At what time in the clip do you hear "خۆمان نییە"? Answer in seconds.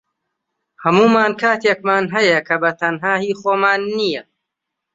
3.41-4.23